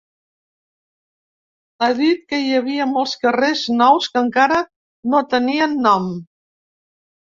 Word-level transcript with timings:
Ha 1.81 1.89
dit 1.99 2.23
que 2.33 2.39
hi 2.45 2.49
havia 2.61 2.87
molts 2.93 3.13
carrers 3.25 3.61
nous 3.83 4.09
que 4.15 4.25
encara 4.27 4.59
no 5.13 5.23
tenien 5.35 5.77
nom. 5.89 6.09